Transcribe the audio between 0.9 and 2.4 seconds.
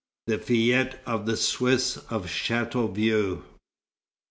OF THE SWISS OF